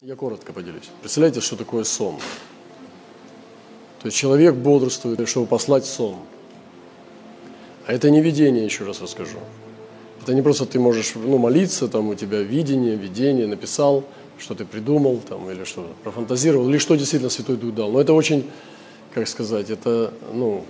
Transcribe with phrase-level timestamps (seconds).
[0.00, 0.90] Я коротко поделюсь.
[1.00, 2.14] Представляете, что такое сон?
[4.00, 6.14] То есть человек бодрствует, чтобы послать сон.
[7.84, 9.38] А это не видение, еще раз расскажу.
[10.22, 14.04] Это не просто ты можешь ну, молиться, там у тебя видение, видение, написал,
[14.38, 17.90] что ты придумал, там, или что профантазировал, или что действительно Святой Дух дал.
[17.90, 18.48] Но это очень,
[19.12, 20.64] как сказать, это, ну,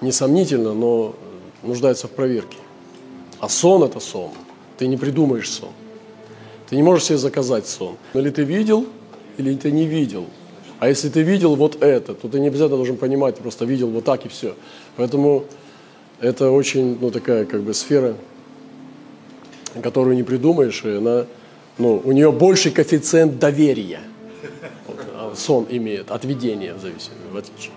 [0.00, 1.14] несомнительно, но
[1.62, 2.58] нуждается в проверке.
[3.38, 4.32] А сон– это сон.
[4.76, 5.70] Ты не придумаешь сон.
[6.68, 7.96] Ты не можешь себе заказать сон.
[8.14, 8.86] Или ты видел,
[9.36, 10.26] или ты не видел.
[10.78, 13.88] А если ты видел вот это, то ты не обязательно должен понимать, ты просто видел
[13.88, 14.54] вот так и все.
[14.96, 15.44] Поэтому
[16.20, 18.14] это очень, ну, такая как бы сфера,
[19.82, 21.26] которую не придумаешь, и она,
[21.78, 24.00] ну, у нее больший коэффициент доверия.
[24.86, 27.72] Вот, а сон имеет, от видения в в отличие.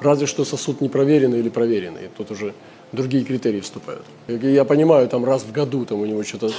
[0.00, 2.54] Разве что сосуд непроверенный или проверенный, тут уже
[2.92, 4.04] другие критерии вступают.
[4.28, 6.50] Я понимаю, там раз в году там у него что-то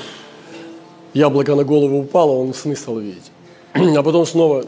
[1.13, 3.31] яблоко на голову упало, он сны стал видеть.
[3.73, 4.65] А потом снова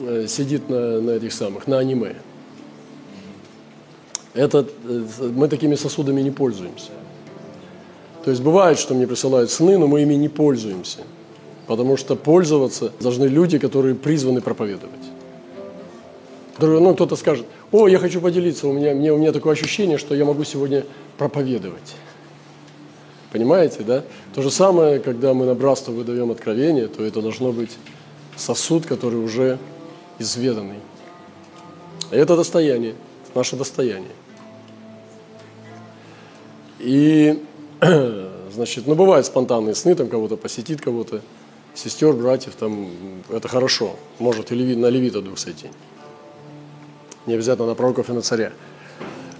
[0.00, 2.16] э, сидит на, на этих самых, на аниме.
[4.34, 6.90] Это, э, мы такими сосудами не пользуемся.
[8.24, 11.00] То есть бывает, что мне присылают сны, но мы ими не пользуемся.
[11.66, 14.92] Потому что пользоваться должны люди, которые призваны проповедовать.
[16.58, 20.24] Ну, кто-то скажет, о, я хочу поделиться, у меня, у меня такое ощущение, что я
[20.24, 20.84] могу сегодня
[21.18, 21.94] проповедовать.
[23.34, 24.04] Понимаете, да?
[24.32, 27.72] То же самое, когда мы на братство выдаем откровение, то это должно быть
[28.36, 29.58] сосуд, который уже
[30.20, 30.78] изведанный.
[32.12, 32.94] И это достояние,
[33.34, 34.12] наше достояние.
[36.78, 37.42] И,
[38.52, 41.20] значит, ну, бывают спонтанные сны, там кого-то посетит, кого-то,
[41.74, 42.88] сестер, братьев, там,
[43.30, 43.96] это хорошо.
[44.20, 45.70] Может и на левита дух сойти.
[47.26, 48.52] Не обязательно на пророков и на царя.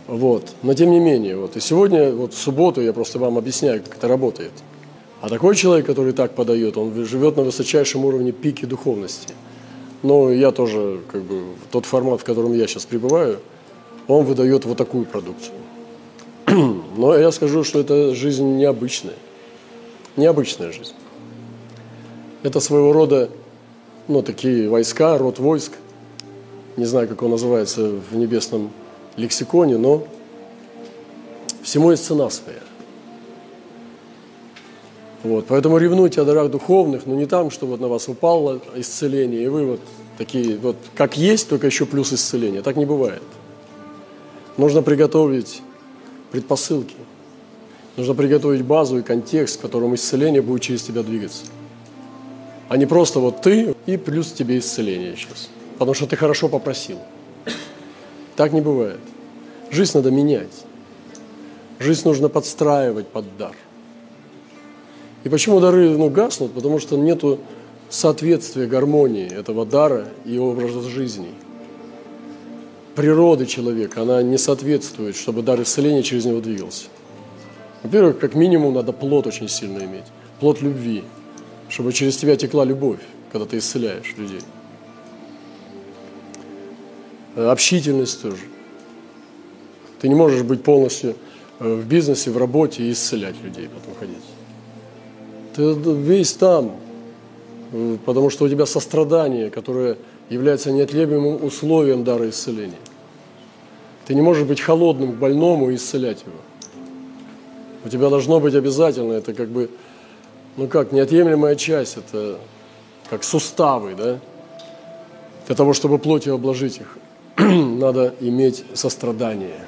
[0.07, 0.55] Вот.
[0.63, 1.57] Но тем не менее, вот.
[1.57, 4.53] и сегодня, вот в субботу я просто вам объясняю, как это работает.
[5.21, 9.33] А такой человек, который так подает, он живет на высочайшем уровне пики духовности.
[10.03, 13.39] Но я тоже, как бы, тот формат, в котором я сейчас пребываю,
[14.07, 15.55] он выдает вот такую продукцию.
[16.97, 19.15] Но я скажу, что это жизнь необычная.
[20.17, 20.93] Необычная жизнь.
[22.43, 23.31] Это своего рода,
[24.07, 25.73] ну, такие войска, род войск.
[26.77, 28.71] Не знаю, как он называется в небесном
[29.17, 30.07] лексиконе, но
[31.63, 32.61] всему есть цена своя.
[35.23, 39.45] Вот, поэтому ревнуйте о дарах духовных, но не там, что вот на вас упало исцеление,
[39.45, 39.81] и вы вот
[40.19, 42.61] такие, вот как есть, только еще плюс исцеление.
[42.61, 43.23] Так не бывает.
[44.59, 45.63] Нужно приготовить
[46.31, 46.95] предпосылки.
[47.97, 51.45] Нужно приготовить базу и контекст, в котором исцеление будет через тебя двигаться.
[52.69, 55.49] А не просто вот ты и плюс тебе исцеление сейчас.
[55.79, 56.99] Потому что ты хорошо попросил.
[58.37, 59.01] Так не бывает.
[59.71, 60.65] Жизнь надо менять.
[61.79, 63.55] Жизнь нужно подстраивать под дар.
[65.25, 66.53] И почему дары ну, гаснут?
[66.53, 67.23] Потому что нет
[67.89, 71.31] соответствия гармонии этого дара и образа жизни.
[72.95, 76.87] Природы человека, она не соответствует, чтобы дар исцеления через него двигался.
[77.83, 80.05] Во-первых, как минимум, надо плод очень сильно иметь.
[80.41, 81.05] Плод любви,
[81.69, 83.01] чтобы через тебя текла любовь,
[83.33, 84.41] когда ты исцеляешь людей.
[87.37, 88.43] Э, общительность тоже.
[90.01, 91.17] Ты не можешь быть полностью
[91.59, 94.25] э, в бизнесе, в работе и исцелять людей, потом ходить.
[95.55, 96.77] Ты весь там,
[97.73, 99.97] э, потому что у тебя сострадание, которое
[100.31, 102.79] является неотъемлемым условием дара исцеления.
[104.07, 106.37] Ты не можешь быть холодным к больному и исцелять его.
[107.85, 109.71] У тебя должно быть обязательно, это как бы,
[110.57, 112.39] ну как, неотъемлемая часть, это
[113.11, 114.19] как суставы, да,
[115.47, 116.97] для того, чтобы плотью обложить их.
[117.39, 119.67] надо иметь сострадание.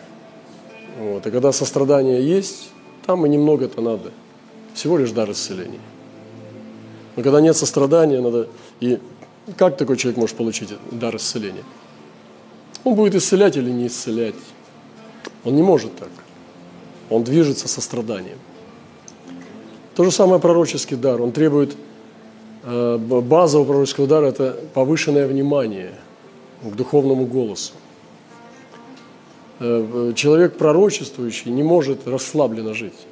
[0.98, 1.26] Вот.
[1.26, 2.70] И когда сострадание есть,
[3.04, 4.12] там и немного-то надо.
[4.74, 5.80] Всего лишь дар исцеления.
[7.16, 8.48] Но когда нет сострадания, надо...
[8.80, 8.98] И
[9.56, 11.64] как такой человек может получить дар исцеления?
[12.84, 14.34] Он будет исцелять или не исцелять.
[15.44, 16.10] Он не может так.
[17.10, 18.38] Он движется состраданием.
[19.94, 21.20] То же самое пророческий дар.
[21.20, 21.76] Он требует
[22.64, 25.92] э, базового пророческого дара– это повышенное внимание–
[26.62, 27.72] к духовному голосу.
[29.58, 33.06] Э, человек пророчествующий не может расслабленно жить.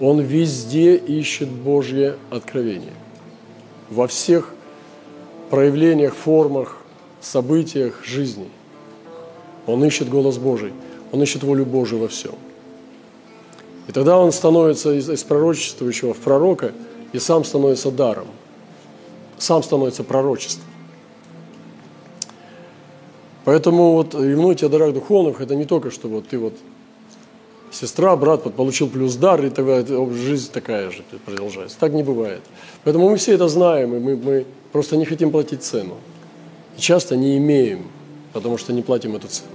[0.00, 2.94] Он везде ищет Божье откровение.
[3.90, 4.52] Во всех
[5.50, 6.78] проявлениях, формах,
[7.20, 8.48] событиях жизни.
[9.66, 10.72] Он ищет голос Божий.
[11.12, 12.34] Он ищет волю Божию во всем.
[13.86, 16.72] И тогда он становится из, из пророчествующего в пророка
[17.12, 18.26] и сам становится даром.
[19.38, 20.73] Сам становится пророчеством.
[23.44, 26.54] Поэтому вот ревнуйте о дарах духовных, это не только, что вот ты вот
[27.70, 31.78] сестра, брат получил плюс дар, и тогда жизнь такая же продолжается.
[31.78, 32.40] Так не бывает.
[32.84, 35.96] Поэтому мы все это знаем, и мы, мы просто не хотим платить цену.
[36.78, 37.86] И часто не имеем,
[38.32, 39.50] потому что не платим эту цену.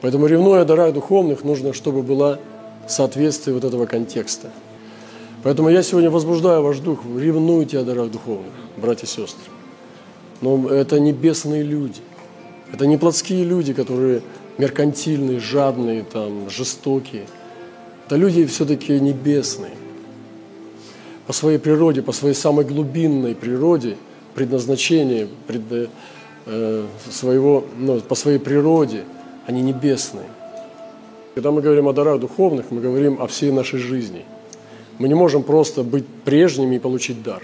[0.00, 2.38] Поэтому ревнуя о дарах духовных, нужно, чтобы было
[2.86, 4.50] соответствие вот этого контекста.
[5.42, 9.57] Поэтому я сегодня возбуждаю ваш дух, ревнуйте о дарах духовных, братья и сестры.
[10.40, 12.00] Но это небесные люди.
[12.72, 14.22] Это не плотские люди, которые
[14.58, 17.26] меркантильные, жадные, там, жестокие.
[18.06, 19.72] Это люди все-таки небесные.
[21.26, 23.96] По своей природе, по своей самой глубинной природе,
[24.34, 25.90] предназначению пред,
[26.46, 29.04] э, своего, ну, по своей природе,
[29.46, 30.26] они небесные.
[31.34, 34.24] Когда мы говорим о дарах духовных, мы говорим о всей нашей жизни.
[34.98, 37.42] Мы не можем просто быть прежними и получить дар.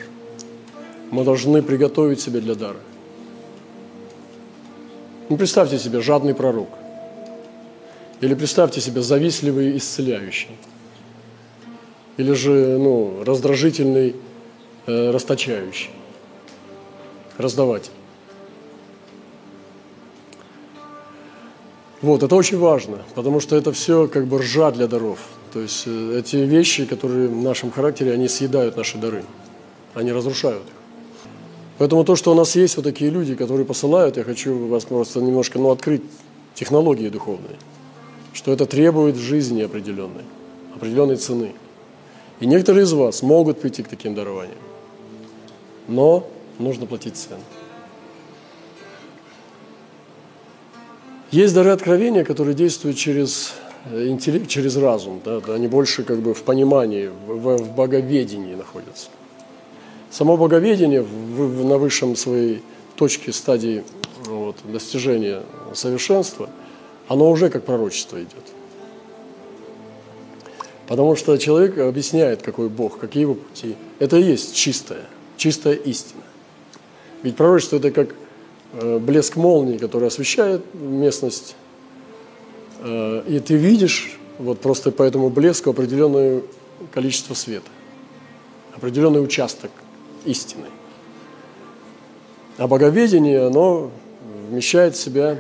[1.14, 2.81] Мы должны приготовить себя для дара.
[5.28, 6.69] Ну, представьте себе жадный пророк–
[8.25, 10.49] или представьте себе завистливый исцеляющий.
[12.16, 14.16] Или же ну, раздражительный
[14.87, 15.90] э, расточающий.
[17.37, 17.90] Раздаватель.
[22.00, 25.19] Вот, это очень важно, потому что это все как бы ржа для даров.
[25.52, 29.25] То есть э, эти вещи, которые в нашем характере, они съедают наши дары.
[29.93, 30.64] Они разрушают.
[31.79, 35.21] Поэтому то, что у нас есть вот такие люди, которые посылают, я хочу вас просто
[35.21, 36.03] немножко ну, открыть
[36.55, 37.59] технологии духовные–
[38.35, 40.25] что это требует жизни определенной,
[40.75, 41.55] определенной цены.
[42.41, 44.59] И некоторые из вас могут прийти к таким дарованиям,
[45.88, 46.29] но
[46.59, 47.41] нужно платить цену.
[51.31, 53.55] Есть дары откровения, которые действуют через
[53.91, 55.21] э, интеллект, через разум.
[55.25, 59.09] Да, они больше как бы в понимании, в, в боговедении находятся.
[60.14, 62.62] Само боговедение в, на высшем своей
[62.94, 63.82] точке стадии
[64.26, 65.43] вот, достижения
[65.75, 66.49] совершенства–
[67.08, 68.44] оно уже как пророчество идет.
[70.87, 73.76] Потому что человек объясняет, какой Бог, какие его пути.
[73.99, 75.06] Это и есть чистая,
[75.37, 76.22] чистая истина.
[77.22, 78.14] Ведь пророчество– это как
[78.75, 81.56] э, блеск молнии, который освещает местность,
[82.81, 86.43] э, и ты видишь вот просто по этому блеску определенное
[86.93, 87.70] количество света,
[88.75, 89.70] определенный участок
[90.25, 90.67] истины.
[92.56, 93.91] А боговедение, оно
[94.49, 95.38] вмещает в себя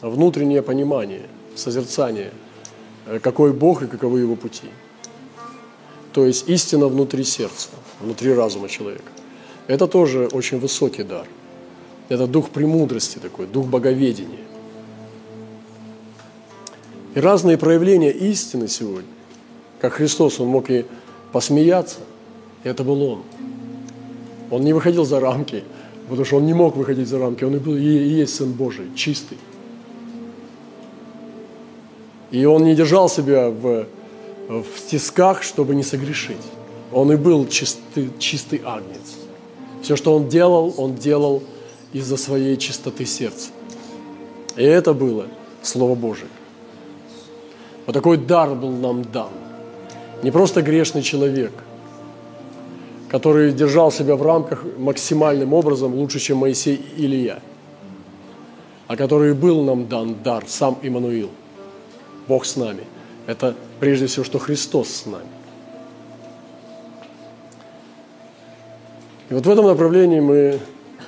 [0.00, 1.22] внутреннее понимание,
[1.56, 2.32] созерцание,
[3.06, 4.68] э, какой Бог и каковы его пути.
[6.12, 9.10] То есть истина внутри сердца, внутри разума человека.
[9.66, 11.26] Это тоже очень высокий дар.
[12.08, 14.44] Это дух премудрости такой, дух боговедения.
[17.14, 19.08] И разные проявления истины сегодня,
[19.80, 20.84] как Христос, Он мог и
[21.32, 22.00] посмеяться,
[22.62, 23.22] и это был Он.
[24.50, 25.64] Он не выходил за рамки,
[26.08, 28.86] потому что Он не мог выходить за рамки, Он и, был, и есть Сын Божий,
[28.94, 29.38] чистый.
[32.34, 33.86] И он не держал себя в,
[34.48, 36.44] в тисках, чтобы не согрешить.
[36.92, 39.14] Он и был чистый, чистый агнец.
[39.82, 41.44] Все, что он делал, он делал
[41.92, 43.50] из-за своей чистоты сердца.
[44.56, 45.26] И это было
[45.62, 46.28] Слово Божие.
[47.86, 49.30] Вот такой дар был нам дан.
[50.24, 51.52] Не просто грешный человек,
[53.14, 57.38] который держал себя в рамках максимальным образом лучше, чем Моисей или я,
[58.88, 61.30] а который был нам дан дар, сам Иммануил–
[62.26, 62.82] Бог с нами.
[63.28, 65.28] Это прежде всего, что Христос с нами.
[69.30, 70.58] И вот в этом направлении мы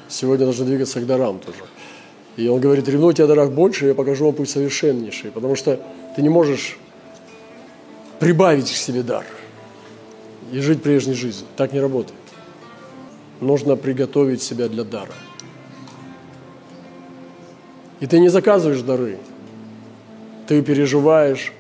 [0.09, 1.65] сегодня должны двигаться к дарам тоже.
[2.37, 5.33] И он говорит, ревнуйте о дарах больше, я покажу вам путь совершеннейший.
[5.33, 5.81] Потому что
[6.15, 6.79] ты не можешь
[8.21, 9.25] прибавить к себе дар
[10.53, 11.47] и жить прежней жизнью.
[11.57, 12.19] Так не работает.
[13.41, 15.13] Нужно приготовить себя для дара.
[18.01, 19.19] И ты не заказываешь дары,
[20.47, 21.53] ты переживаешь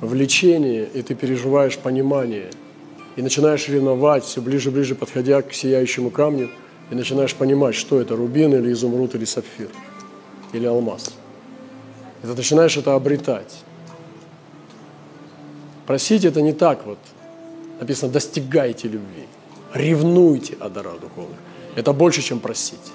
[0.00, 2.50] влечение, и ты переживаешь понимание.
[3.16, 6.50] И начинаешь ревновать, все ближе и ближе подходя к сияющему камню,
[6.90, 9.68] и начинаешь понимать, что это, рубин или изумруд или сапфир,
[10.52, 11.12] или алмаз.
[12.22, 13.54] И ты начинаешь это обретать.
[15.86, 16.98] Просить это не так вот.
[17.80, 19.26] Написано, достигайте любви,
[19.72, 21.38] ревнуйте о дарах духовных.
[21.76, 22.92] Это больше, чем просить.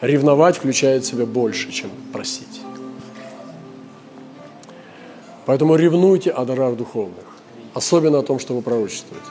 [0.00, 2.60] Ревновать включает в себя больше, чем просить.
[5.46, 7.24] Поэтому ревнуйте о дарах духовных,
[7.72, 9.26] особенно о том, что вы пророчествуете.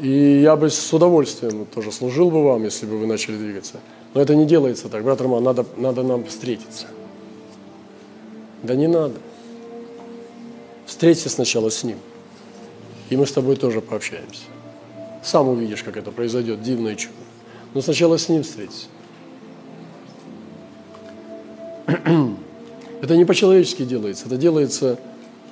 [0.00, 3.80] И я бы с удовольствием тоже служил бы вам, если бы вы начали двигаться.
[4.12, 5.02] Но это не делается так.
[5.02, 6.86] Брат Роман, надо, надо нам встретиться.
[8.62, 9.14] Да не надо.
[10.86, 11.96] Встреться сначала с ним.
[13.10, 14.44] И мы с тобой тоже пообщаемся.
[15.22, 17.14] Сам увидишь, как это произойдет, дивное чудо.
[17.74, 18.86] Но сначала с ним встретиться.
[23.02, 24.98] Это не по-человечески делается, это делается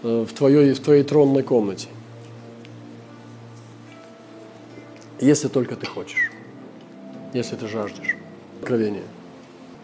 [0.02, 1.88] э, в твоей, в твоей тронной комнате.
[5.20, 6.32] Если только ты хочешь,
[7.34, 8.16] если ты жаждешь.
[8.60, 9.02] Откровение.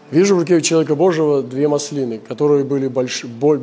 [0.09, 3.59] Вижу в руке человека Божьего две маслины, которые были больш, боль,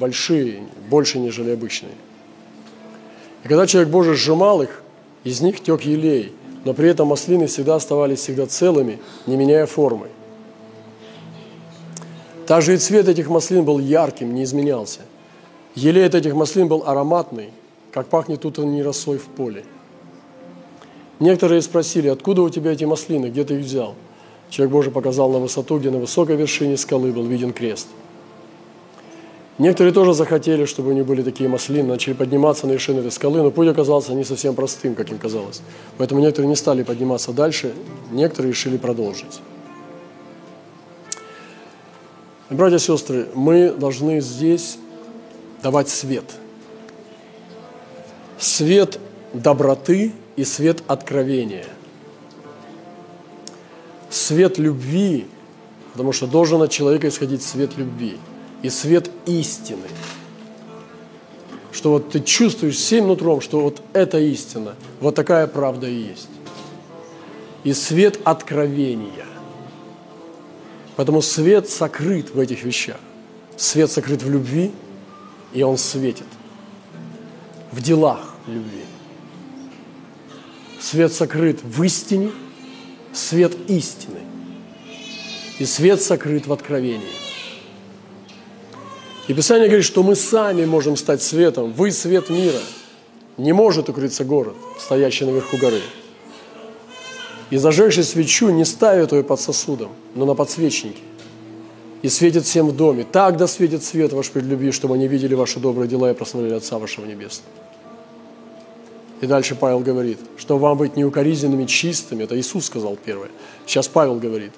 [0.00, 1.92] большие, больше, нежели обычные.
[3.44, 4.82] И когда человек Божий сжимал их,
[5.22, 6.32] из них тек елей,
[6.64, 10.08] но при этом маслины всегда оставались всегда целыми, не меняя формы.
[12.46, 15.00] Также и цвет этих маслин был ярким, не изменялся.
[15.74, 17.50] Елей от этих маслин был ароматный,
[17.92, 19.64] как пахнет утренней росой в поле.
[21.20, 23.94] Некоторые спросили, откуда у тебя эти маслины, где ты их взял?
[24.50, 27.88] Человек Божий показал на высоту, где на высокой вершине скалы был виден крест.
[29.56, 33.40] Некоторые тоже захотели, чтобы у них были такие маслины, начали подниматься на вершину этой скалы,
[33.40, 35.62] но путь оказался не совсем простым, как им казалось.
[35.96, 37.72] Поэтому некоторые не стали подниматься дальше,
[38.10, 39.40] некоторые решили продолжить.
[42.50, 44.76] Братья и сестры, мы должны здесь
[45.62, 46.24] давать свет.
[48.38, 48.98] Свет
[49.32, 51.66] доброты и свет откровения.
[54.10, 55.28] Свет любви,
[55.92, 58.18] потому что должен от человека исходить свет любви
[58.64, 59.86] и свет истины.
[61.70, 66.30] Что вот ты чувствуешь всем нутром, что вот это истина, вот такая правда и есть.
[67.62, 69.26] И свет откровения.
[70.96, 72.96] Поэтому свет сокрыт в этих вещах.
[73.54, 74.72] Свет сокрыт в любви,
[75.52, 76.26] и он светит.
[77.70, 78.84] В делах любви.
[80.80, 82.30] Свет сокрыт в истине,
[83.12, 84.20] свет истины.
[85.58, 87.24] И свет сокрыт в откровении.
[89.26, 91.72] И Писание говорит, что мы сами можем стать светом.
[91.72, 92.60] Вы свет мира.
[93.36, 95.80] Не может укрыться город, стоящий наверху горы.
[97.50, 101.00] И зажегший свечу не ставит ее под сосудом, но на подсвечнике.
[102.02, 103.06] И светит всем в доме.
[103.10, 106.78] Так да светит свет ваш пред чтобы они видели ваши добрые дела и прославляли Отца
[106.78, 107.50] вашего Небесного.
[109.20, 113.30] И дальше Павел говорит, что вам быть неукоризненными, чистыми, это Иисус сказал первое.
[113.66, 114.52] Сейчас Павел говорит,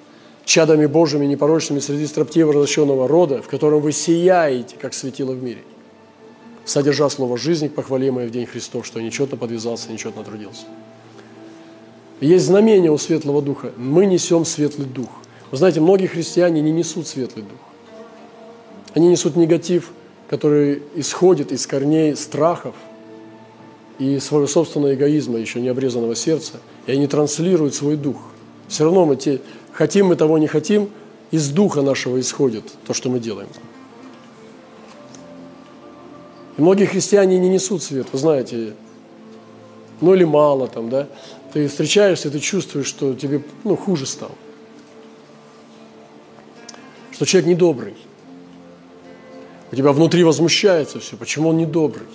[0.47, 5.61] чадами Божьими, непорочными среди строптивого возвращенного рода, в котором вы сияете, как светило в мире,
[6.63, 10.63] содержа слово жизни, похвалимое в день Христов, что нечетно подвязался, нечетно трудился.
[12.21, 13.73] Есть знамение у Светлого Духа.
[13.77, 15.09] Мы несем Светлый Дух.
[15.51, 17.59] Вы знаете, многие христиане не несут Светлый Дух.
[18.95, 19.91] Они несут негатив,
[20.29, 22.73] который исходит из корней страхов
[23.99, 26.53] и своего собственного эгоизма, еще не обрезанного сердца,
[26.85, 28.17] и они транслируют свой дух.
[28.67, 29.41] Все равно мы те,
[29.77, 30.89] хотим мы того, не хотим,
[31.29, 33.49] из духа нашего исходит то, что мы делаем.
[36.57, 38.73] И многие христиане не несут свет, вы знаете,
[40.01, 41.07] ну или мало там, да,
[41.53, 44.31] ты встречаешься, ты чувствуешь, что тебе ну, хуже стало.
[47.11, 47.95] Что человек недобрый.
[49.71, 51.17] У тебя внутри возмущается все.
[51.17, 52.07] Почему он недобрый?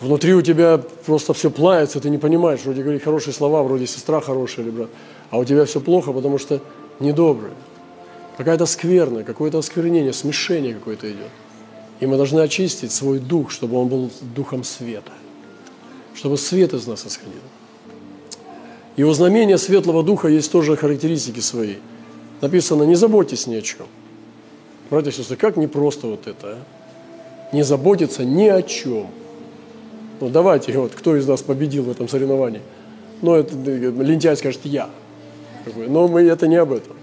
[0.00, 4.20] Внутри у тебя просто все плавится, ты не понимаешь, вроде говорит хорошие слова, вроде сестра
[4.20, 4.88] хорошая или брат,
[5.30, 6.60] а у тебя все плохо, потому что
[7.00, 7.52] недобрый.
[8.38, 11.30] Какая-то скверная, какое-то осквернение, смешение какое-то идет.
[12.00, 15.12] И мы должны очистить свой дух, чтобы он был духом света
[16.20, 17.40] чтобы свет из нас исходил.
[18.96, 21.76] И у знамения Светлого Духа есть тоже характеристики свои.
[22.42, 23.86] Написано, не заботьтесь ни о чем.
[24.90, 27.54] Братья и сестры, как непросто вот это, а?
[27.54, 29.08] Не заботиться ни о чем.
[30.20, 32.60] Ну давайте, вот, кто из нас победил в этом соревновании?
[33.22, 34.90] Ну, это лентяй скажет, я.
[35.76, 36.96] Но мы это не об этом.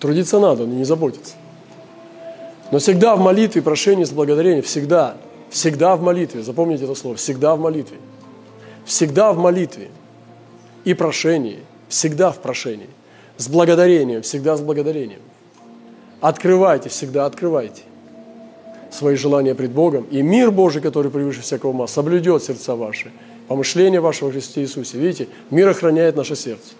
[0.00, 1.34] Трудиться надо, но не заботиться.
[2.70, 5.16] Но всегда в молитве, прошении, с благодарением, всегда
[5.54, 7.98] Всегда в молитве, запомните это слово, всегда в молитве.
[8.84, 9.88] Всегда в молитве
[10.82, 12.88] и прошении, всегда в прошении.
[13.36, 15.20] С благодарением, всегда с благодарением.
[16.20, 17.82] Открывайте, всегда открывайте
[18.94, 23.10] свои желания пред Богом, и мир Божий, который превыше всякого ума, соблюдет сердца ваши,
[23.48, 24.98] помышления вашего Христе Иисусе.
[24.98, 26.74] Видите, мир охраняет наше сердце.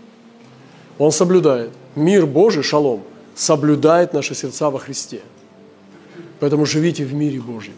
[0.99, 1.71] Он соблюдает.
[1.97, 3.03] Мир Божий, шалом,
[3.35, 5.21] соблюдает наши сердца во Христе.
[6.39, 7.75] Поэтому живите в мире Божьем.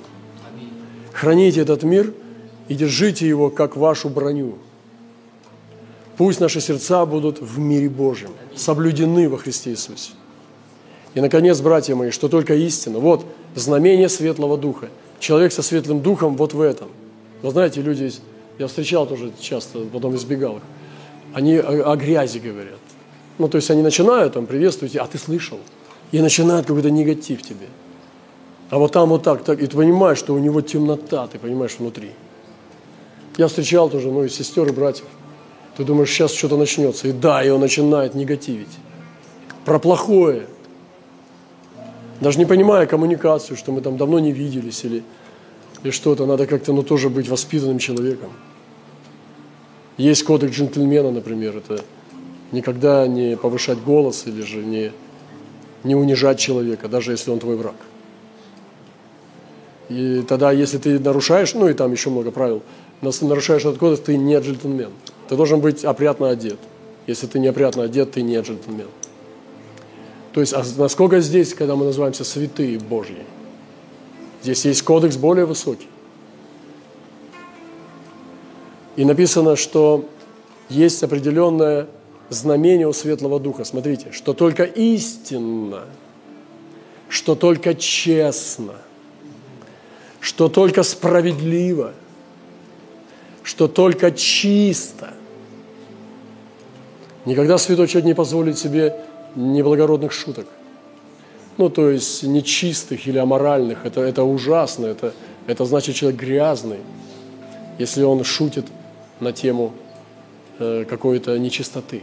[1.12, 2.12] Храните этот мир
[2.68, 4.58] и держите его как вашу броню.
[6.18, 10.12] Пусть наши сердца будут в мире Божьем, соблюдены во Христе Иисусе.
[11.14, 12.98] И, наконец, братья мои, что только истина.
[12.98, 14.88] Вот знамение Светлого Духа.
[15.18, 16.88] Человек со Светлым Духом вот в этом.
[17.42, 18.12] Вы знаете, люди,
[18.58, 20.62] я встречал тоже часто, потом избегал их,
[21.32, 22.78] они о, о грязи говорят.
[23.38, 25.58] Ну, то есть они начинают там приветствовать, а ты слышал?
[26.12, 27.66] И начинают какой-то негатив тебе.
[28.70, 31.76] А вот там вот так, так, и ты понимаешь, что у него темнота, ты понимаешь,
[31.78, 32.10] внутри.
[33.36, 35.06] Я встречал тоже, ну, и сестер, и братьев.
[35.76, 37.08] Ты думаешь, сейчас что-то начнется.
[37.08, 38.78] И да, и он начинает негативить.
[39.64, 40.46] Про плохое.
[42.20, 45.02] Даже не понимая коммуникацию, что мы там давно не виделись или,
[45.82, 48.32] или что-то, надо как-то ну, тоже быть воспитанным человеком.
[49.98, 51.82] Есть кодекс джентльмена, например, это
[52.52, 54.92] никогда не повышать голос или же не,
[55.84, 57.76] не унижать человека, даже если он твой враг.
[59.88, 62.62] И тогда, если ты нарушаешь, ну и там еще много правил,
[63.00, 64.90] нарушаешь этот кодекс, ты не джентльмен.
[65.28, 66.58] Ты должен быть опрятно одет.
[67.06, 68.88] Если ты не опрятно одет, ты не джентльмен.
[70.36, 73.24] То есть, а насколько здесь, когда мы называемся святые Божьи,
[74.42, 75.88] здесь есть кодекс более высокий.
[78.96, 80.06] И написано, что
[80.68, 81.86] есть определенное
[82.28, 83.64] знамение у Светлого Духа.
[83.64, 85.84] Смотрите, что только истинно,
[87.08, 88.74] что только честно,
[90.20, 91.94] что только справедливо,
[93.42, 95.14] что только чисто.
[97.24, 99.05] Никогда Святой Человек не позволит себе
[99.36, 100.46] неблагородных шуток.
[101.58, 103.84] Ну, то есть нечистых или аморальных.
[103.84, 104.86] Это, это ужасно.
[104.86, 105.14] Это,
[105.46, 106.80] это значит человек грязный,
[107.78, 108.66] если он шутит
[109.20, 109.72] на тему
[110.58, 112.02] э, какой-то нечистоты.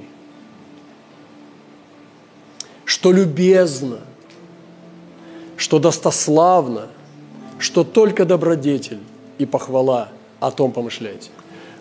[2.86, 4.00] Что любезно,
[5.58, 6.88] что достославно,
[7.60, 9.00] что только добродетель
[9.38, 10.10] и похвала
[10.40, 11.30] о том помышляете.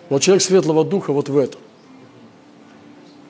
[0.09, 1.59] Вот человек светлого духа вот в этом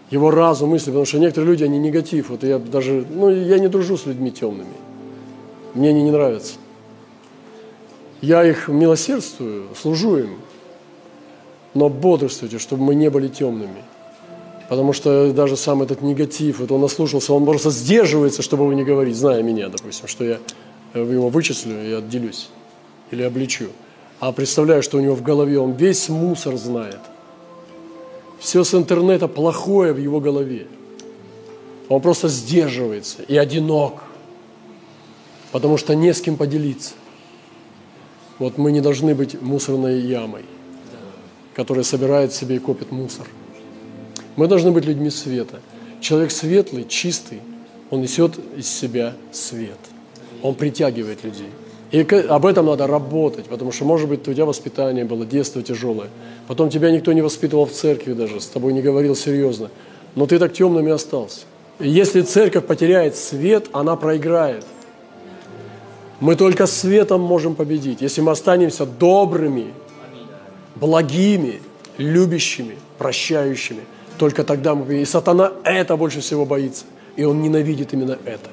[0.09, 2.29] его разум, мысли, потому что некоторые люди, они негатив.
[2.29, 4.73] Вот я даже, ну, я не дружу с людьми темными.
[5.73, 6.55] Мне они не нравятся.
[8.21, 10.35] Я их милосердствую, служу им,
[11.73, 13.83] но бодрствуйте, чтобы мы не были темными.
[14.69, 18.83] Потому что даже сам этот негатив, вот он наслушался, он просто сдерживается, чтобы его не
[18.83, 20.39] говорить, зная меня, допустим, что я
[20.93, 22.49] его вычислю и отделюсь
[23.11, 23.65] или обличу.
[24.19, 26.99] А представляю, что у него в голове, он весь мусор знает–
[28.43, 30.67] все с интернета плохое в его голове.
[31.87, 34.03] Он просто сдерживается и одинок,
[35.53, 36.93] потому что не с кем поделиться.
[38.39, 40.43] Вот мы не должны быть мусорной ямой,
[41.55, 43.27] которая собирает себе и копит мусор.
[44.35, 45.61] Мы должны быть людьми света.
[46.01, 47.39] Человек светлый, чистый,
[47.91, 49.79] он несет из себя свет.
[50.41, 51.49] Он притягивает людей.
[51.93, 56.09] И об этом надо работать, потому что, может быть, у тебя воспитание было, детство тяжелое.
[56.47, 59.69] Потом тебя никто не воспитывал в церкви даже, с тобой не говорил серьезно.
[60.15, 61.41] Но ты так темным и остался.
[61.77, 64.65] И если церковь потеряет свет, она проиграет.
[66.19, 68.01] Мы только светом можем победить.
[68.01, 69.67] Если мы останемся добрыми,
[70.75, 71.61] благими,
[71.99, 73.81] любящими, прощающими,
[74.17, 74.95] только тогда мы.
[74.95, 76.85] И сатана это больше всего боится.
[77.17, 78.49] И он ненавидит именно это.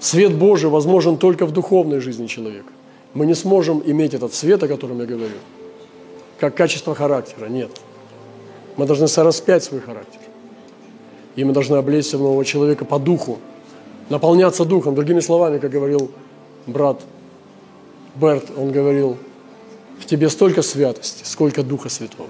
[0.00, 2.72] Свет Божий возможен только в духовной жизни человека.
[3.14, 5.34] Мы не сможем иметь этот свет, о котором я говорю,
[6.38, 7.46] как качество характера.
[7.46, 7.70] Нет.
[8.76, 10.20] Мы должны сораспять свой характер.
[11.34, 13.38] И мы должны облечься в нового человека по духу,
[14.08, 14.94] наполняться духом.
[14.94, 16.10] Другими словами, как говорил
[16.66, 17.00] брат
[18.14, 19.16] Берт, он говорил,
[19.98, 22.28] в тебе столько святости, сколько Духа Святого.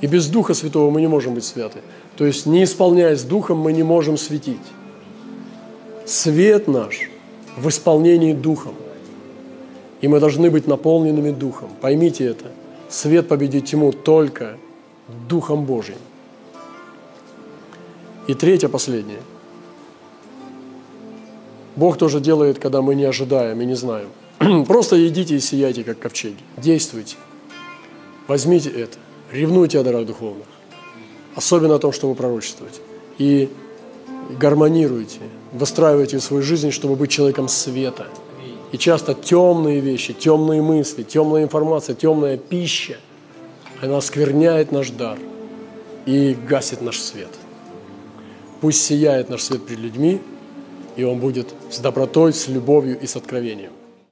[0.00, 1.80] И без Духа Святого мы не можем быть святы.
[2.16, 4.60] То есть, не исполняясь Духом, мы не можем светить
[6.06, 7.10] свет наш
[7.56, 8.74] в исполнении Духом.
[10.00, 11.70] И мы должны быть наполненными Духом.
[11.80, 12.46] Поймите это.
[12.88, 14.56] Свет победит тьму только
[15.28, 15.96] Духом Божьим.
[18.26, 19.20] И третье, последнее.
[21.76, 24.08] Бог тоже делает, когда мы не ожидаем и не знаем.
[24.66, 26.38] Просто идите и сияйте, как ковчеги.
[26.56, 27.16] Действуйте.
[28.28, 28.98] Возьмите это.
[29.32, 30.46] Ревнуйте о дарах духовных.
[31.34, 32.80] Особенно о том, что вы пророчествуете.
[33.18, 33.50] И
[34.38, 35.20] гармонируйте,
[35.54, 38.08] выстраивайте свою жизнь, чтобы быть человеком света.
[38.72, 42.96] И часто темные вещи, темные мысли, темная информация, темная пища,
[43.80, 45.16] она оскверняет наш дар
[46.06, 47.30] и гасит наш свет.
[48.60, 50.20] Пусть сияет наш свет перед людьми,
[50.96, 53.70] и он будет с добротой, с любовью и с откровением.